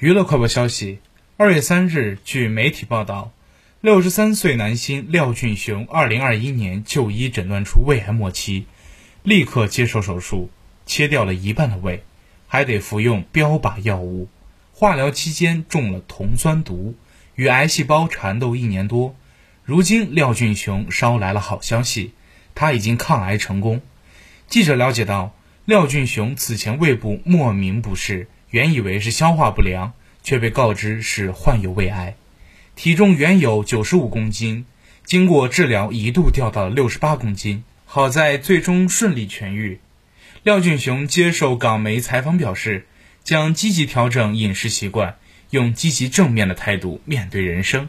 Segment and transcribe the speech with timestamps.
[0.00, 0.98] 娱乐快报消息：
[1.36, 3.32] 二月三日，据媒体报道，
[3.82, 8.64] 六十三岁男星廖俊雄二零二一年就医诊断出胃癌末期，
[9.22, 10.48] 立刻接受手术，
[10.86, 12.02] 切掉了一半的胃，
[12.46, 14.30] 还得服用标靶药物。
[14.72, 16.94] 化疗期间中了酮酸毒，
[17.34, 19.14] 与癌细胞缠斗一年多。
[19.66, 22.14] 如今廖俊雄捎来了好消息，
[22.54, 23.82] 他已经抗癌成功。
[24.48, 25.34] 记者了解到，
[25.66, 28.28] 廖俊雄此前胃部莫名不适。
[28.50, 29.92] 原以为是消化不良，
[30.22, 32.16] 却被告知是患有胃癌。
[32.74, 34.64] 体重原有九十五公斤，
[35.04, 39.78] 经过治疗一度掉到了六十八公斤，好在最终顺利痊愈。
[40.42, 42.86] 廖俊雄接受港媒采访表示，
[43.22, 45.16] 将积极调整饮食习惯，
[45.50, 47.88] 用积极正面的态度面对人生。